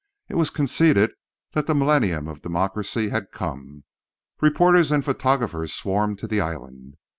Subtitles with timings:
[0.29, 1.11] It was conceded
[1.51, 3.83] that the millennium of democracy had come.
[4.41, 6.97] Reporters and photographers swarmed to the island.